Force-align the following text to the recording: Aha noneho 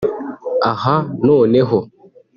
Aha 0.71 0.95
noneho 1.25 1.79